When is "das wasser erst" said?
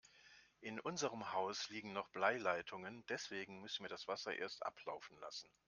3.89-4.65